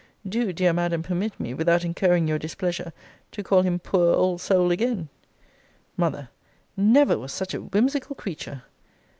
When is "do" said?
0.27-0.51